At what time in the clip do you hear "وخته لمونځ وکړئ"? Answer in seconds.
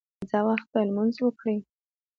0.47-1.57